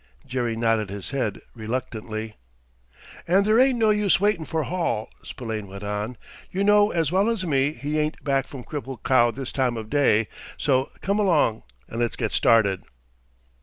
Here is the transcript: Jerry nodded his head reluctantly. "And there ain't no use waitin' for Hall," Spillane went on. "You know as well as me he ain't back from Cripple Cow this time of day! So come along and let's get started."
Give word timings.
Jerry 0.25 0.55
nodded 0.55 0.89
his 0.89 1.11
head 1.11 1.41
reluctantly. 1.53 2.35
"And 3.27 3.45
there 3.45 3.59
ain't 3.59 3.77
no 3.77 3.91
use 3.91 4.19
waitin' 4.19 4.45
for 4.45 4.63
Hall," 4.63 5.11
Spillane 5.21 5.67
went 5.67 5.83
on. 5.83 6.17
"You 6.49 6.63
know 6.63 6.89
as 6.89 7.11
well 7.11 7.29
as 7.29 7.45
me 7.45 7.73
he 7.73 7.99
ain't 7.99 8.23
back 8.23 8.47
from 8.47 8.63
Cripple 8.63 8.97
Cow 9.03 9.29
this 9.29 9.51
time 9.51 9.77
of 9.77 9.91
day! 9.91 10.25
So 10.57 10.89
come 11.01 11.19
along 11.19 11.61
and 11.87 11.99
let's 11.99 12.15
get 12.15 12.31
started." 12.31 12.81